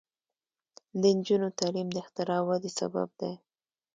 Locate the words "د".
1.01-1.03, 1.91-1.95